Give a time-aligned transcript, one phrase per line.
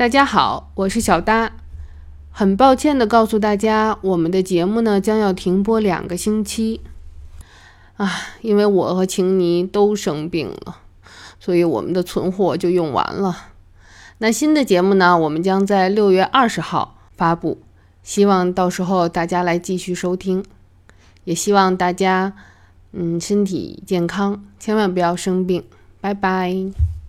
[0.00, 1.52] 大家好我是小搭。
[2.30, 6.80] 很抱歉的告诉大家我们的节目呢将要停播两个星期。
[7.98, 8.10] 啊
[8.40, 10.78] 因为我和晴妮都生病了
[11.38, 13.48] 所以我们的存货就用完了。
[14.16, 17.58] 那新的节目呢我们将在六月二十号发布
[18.02, 20.42] 希望到时候大家来继续收听。
[21.24, 22.32] 也希望大家
[22.92, 25.62] 嗯身体健康千万不要生病。
[26.00, 26.99] 拜拜。